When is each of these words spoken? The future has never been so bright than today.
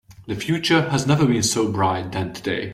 The 0.25 0.33
future 0.33 0.89
has 0.89 1.05
never 1.05 1.27
been 1.27 1.43
so 1.43 1.71
bright 1.71 2.11
than 2.11 2.33
today. 2.33 2.69